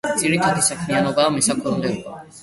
[0.19, 2.17] ძირითადი საქმიანობაა მესაქონლეობა.